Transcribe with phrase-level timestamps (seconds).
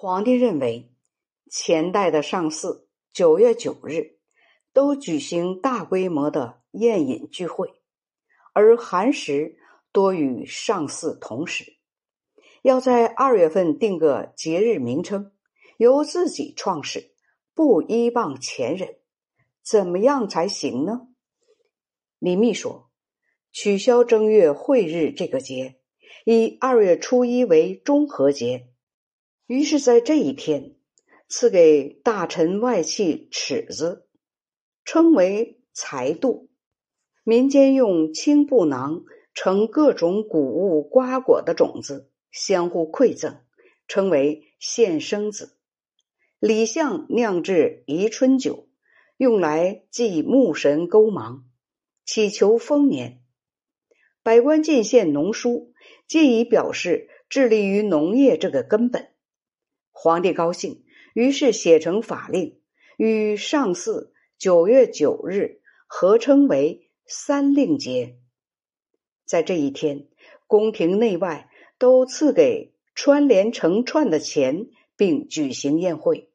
[0.00, 0.92] 皇帝认为，
[1.50, 4.20] 前代的上巳九月九日
[4.72, 7.68] 都举行大规模的宴饮聚会，
[8.52, 9.58] 而寒食
[9.90, 11.78] 多与上巳同时。
[12.62, 15.32] 要在二月份定个节日名称，
[15.78, 17.10] 由自己创始，
[17.52, 18.98] 不依傍前人，
[19.64, 21.08] 怎么样才行呢？
[22.20, 22.88] 李密说
[23.50, 25.80] ：“取消正月晦日这个节，
[26.24, 28.68] 以二月初一为中和节。
[29.48, 30.76] 于是，在这一天，
[31.26, 34.06] 赐给大臣外戚尺子，
[34.84, 36.50] 称为财度。
[37.24, 43.38] 民间用青布囊盛各种谷物瓜果的种子。”相互馈赠，
[43.86, 45.56] 称为献生子。
[46.38, 48.68] 李相酿制宜春酒，
[49.16, 51.46] 用来祭木神勾芒，
[52.04, 53.22] 祈求丰年。
[54.22, 55.72] 百官进献农书，
[56.06, 59.08] 借以表示致力于农业这个根本。
[60.00, 62.60] 皇帝高兴，于是写成法令，
[62.96, 68.16] 与上巳九月九日合称为三令节。
[69.24, 70.06] 在这一天，
[70.46, 71.50] 宫廷内外。
[71.80, 76.28] 都赐给串联成串的钱，并举行宴会。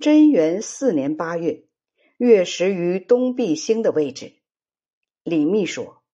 [0.00, 1.64] 贞元四年八月，
[2.18, 4.34] 月食于东壁星的位置。
[5.24, 6.04] 李密说：“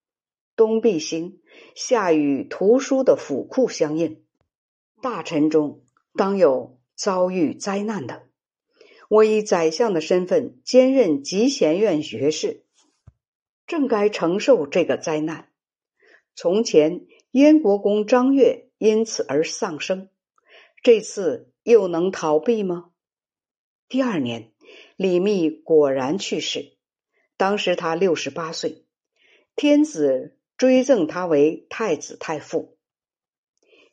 [0.57, 1.39] 东壁星
[1.75, 4.23] 下与图书的府库相应，
[5.03, 5.83] 大臣中
[6.15, 8.23] 当有遭遇灾难的。
[9.09, 12.63] 我以宰相的身份兼任集贤院学士，
[13.67, 15.49] 正该承受这个灾难。
[16.35, 17.05] 从前。”
[17.35, 20.07] 燕国公张悦因此而丧生，
[20.81, 22.91] 这次又能逃避吗？
[23.89, 24.53] 第二年，
[24.95, 26.77] 李密果然去世，
[27.35, 28.85] 当时他六十八岁，
[29.53, 32.77] 天子追赠他为太子太傅。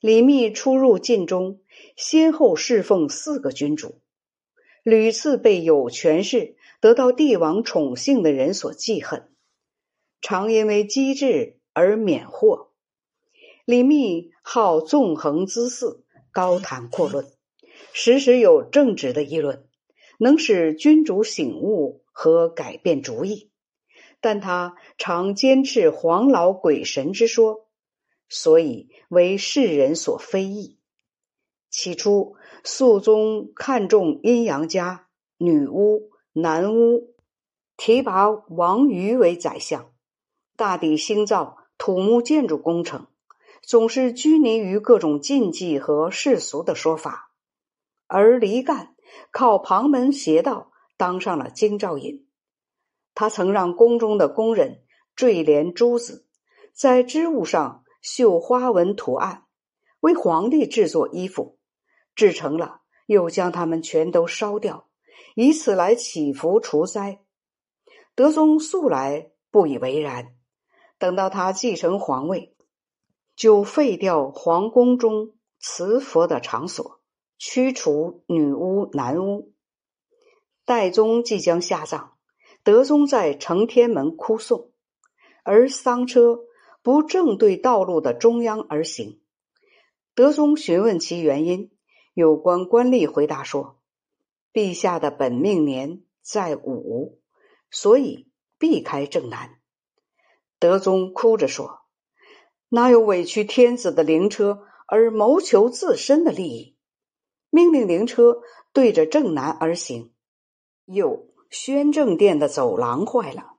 [0.03, 1.61] 李密出入晋中，
[1.95, 4.01] 先后侍奉四个君主，
[4.83, 9.29] 屡次被有权势、得到帝王宠幸的人所记恨，
[10.21, 12.71] 常因为机智而免祸。
[13.65, 17.25] 李密好纵横姿肆，高谈阔论，
[17.93, 19.69] 时时有正直的议论，
[20.19, 23.53] 能使君主醒悟和改变主意。
[24.21, 27.62] 但他常坚持黄老鬼神之说，
[28.35, 30.79] 所以为世人所非议。
[31.69, 32.35] 起初，
[32.65, 35.07] 肃宗看重阴阳家、
[35.37, 37.15] 女巫、男巫，
[37.77, 39.93] 提拔王瑜为宰相，
[40.57, 43.07] 大抵兴造土木建筑工程。
[43.61, 47.31] 总是拘泥于各种禁忌和世俗的说法，
[48.07, 48.97] 而黎干
[49.31, 52.27] 靠旁门邪道当上了京兆尹。
[53.15, 54.83] 他曾让宫中的工人
[55.15, 56.27] 缀连珠子，
[56.73, 59.45] 在织物上绣花纹图案，
[60.01, 61.59] 为皇帝制作衣服，
[62.15, 64.89] 制成了又将它们全都烧掉，
[65.35, 67.23] 以此来祈福除灾。
[68.15, 70.35] 德宗素来不以为然，
[70.99, 72.55] 等到他继承皇位。
[73.35, 77.01] 就废掉皇宫中祠佛的场所，
[77.39, 79.55] 驱除女巫、男巫。
[80.67, 82.13] 代宗即将下葬，
[82.63, 84.71] 德宗在承天门哭送，
[85.45, 86.41] 而丧车
[86.83, 89.21] 不正对道路的中央而行。
[90.15, 91.71] 德宗询问其原因，
[92.13, 93.81] 有关官吏回答说
[94.53, 97.21] ：“陛下的本命年在午，
[97.71, 98.29] 所以
[98.59, 99.59] 避开正南。”
[100.59, 101.81] 德宗哭着说。
[102.75, 106.79] 哪有委屈天子的灵车而谋求自身的利益？
[107.51, 108.41] 命令灵车
[108.73, 110.15] 对着正南而行。
[110.87, 113.59] 又宣政殿的走廊坏了。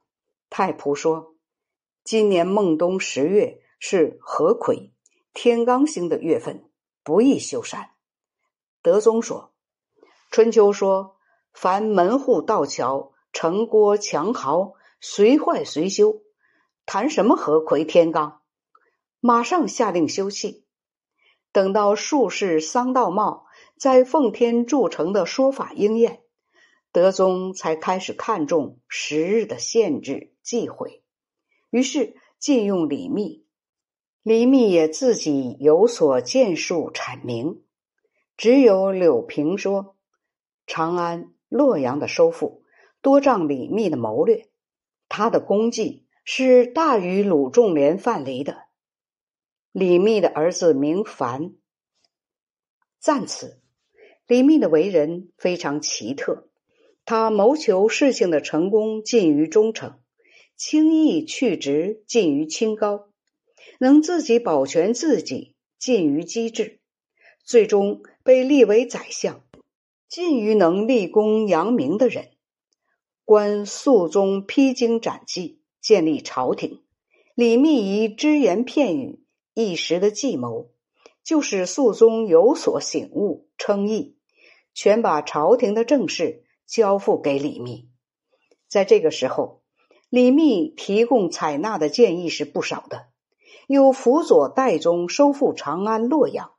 [0.50, 1.33] 太仆说
[2.04, 4.92] ：“今年孟冬十月是合魁
[5.34, 6.70] 天罡星的月份，
[7.04, 7.90] 不宜修缮。”
[8.84, 9.54] 德宗说
[10.30, 11.16] ：“春秋说，
[11.54, 16.22] 凡门户道桥、城郭墙壕，随坏随修，
[16.86, 18.40] 谈什么合魁天罡？”
[19.22, 20.64] 马上下令休憩。
[21.54, 23.46] 等到术士桑道茂
[23.78, 26.24] 在奉天筑城的说法应验，
[26.92, 31.03] 德宗才开始看重时日的限制忌讳，
[31.74, 33.48] 于是禁用李密。
[34.22, 37.64] 李密也自己有所建树阐明。
[38.38, 39.96] 只有柳平说，
[40.68, 42.64] 长安、洛阳的收复
[43.02, 44.50] 多仗李密的谋略，
[45.10, 48.66] 他的功绩是大于鲁仲连、范蠡的。
[49.72, 51.56] 李密的儿子名凡，
[53.00, 53.60] 赞此。
[54.28, 56.48] 李密的为人非常奇特，
[57.04, 60.00] 他谋求事情的成功近于忠诚，
[60.56, 63.10] 轻易去职近于清高，
[63.80, 66.80] 能自己保全自己近于机智，
[67.44, 69.44] 最终被立为宰相。
[70.08, 72.30] 近于能立功扬名的人，
[73.26, 76.84] 观肃宗披荆斩棘，建立朝廷。
[77.34, 79.24] 李密以只言片语、
[79.56, 80.70] 一时的计谋，
[81.24, 84.16] 就使肃宗有所醒悟，称义，
[84.76, 87.90] 全把朝廷的政事交付给李密。
[88.68, 89.63] 在这个时候，
[90.14, 93.08] 李密提供采纳的建议是不少的，
[93.66, 96.52] 又辅佐代宗收复长安、洛阳，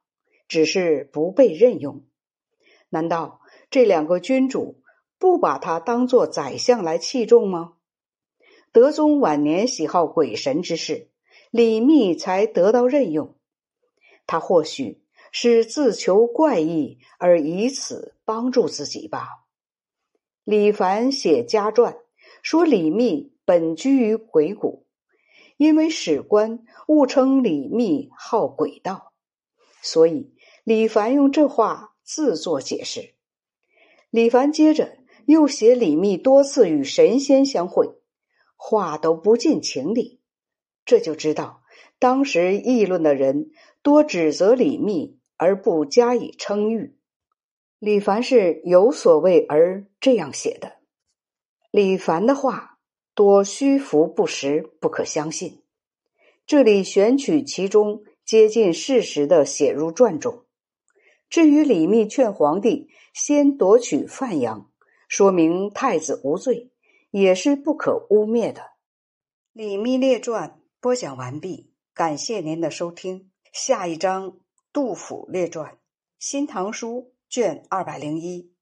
[0.48, 2.02] 只是不被任用。
[2.88, 3.40] 难道？
[3.70, 4.82] 这两个君主
[5.20, 7.74] 不把他当做宰相来器重吗？
[8.72, 11.08] 德宗晚年喜好鬼神之事，
[11.52, 13.36] 李密才得到任用。
[14.26, 19.44] 他或许是自求怪异而以此帮助自己吧。
[20.42, 21.96] 李凡写家传
[22.44, 24.84] 说李密本居于鬼谷，
[25.56, 29.14] 因为史官误称李密好鬼道，
[29.80, 33.14] 所以李凡用这话自作解释。
[34.10, 37.94] 李凡接着又写李密多次与神仙相会，
[38.56, 40.20] 话都不近情理，
[40.84, 41.62] 这就知道
[41.98, 43.52] 当时议论的人
[43.82, 46.98] 多指责李密而不加以称誉。
[47.78, 50.83] 李凡是有所谓而这样写的。
[51.74, 52.78] 李凡的话
[53.16, 55.64] 多虚浮不实，不可相信。
[56.46, 60.44] 这里选取其中接近事实的写入传中。
[61.28, 62.88] 至于李密劝皇帝。
[63.12, 64.70] 先夺取范阳，
[65.08, 66.72] 说明太子无罪，
[67.12, 68.60] 也是不可污蔑的。
[69.52, 70.48] 《李密列传》
[70.80, 73.30] 播讲完毕，感谢您的收听。
[73.52, 74.32] 下一章
[74.72, 75.70] 《杜甫列传》，
[76.18, 78.53] 《新唐书》卷二百零一。